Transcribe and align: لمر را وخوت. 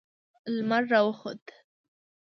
لمر 0.55 0.83
را 0.91 1.01
وخوت. 1.07 1.45